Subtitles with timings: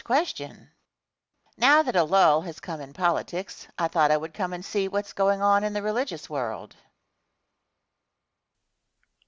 [0.03, 0.71] Question.
[1.57, 4.87] Now that a lull has come in politics, I thought I would come and see
[4.87, 6.75] what is going on in the religious world?